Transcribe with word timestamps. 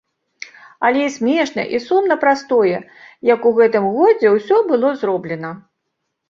Але 0.87 1.01
і 1.07 1.11
смешна 1.17 1.65
і 1.75 1.81
сумна 1.87 2.17
праз 2.23 2.39
тое, 2.53 2.77
як 3.33 3.45
у 3.51 3.53
гэтым 3.61 3.85
годзе 3.99 4.33
ўсё 4.37 4.57
было 4.73 4.89
зроблена. 5.05 5.53